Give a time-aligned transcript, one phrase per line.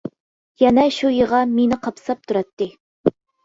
[0.61, 2.73] يەنە شۇ يىغا مېنى قاپساپ تۇراتتى.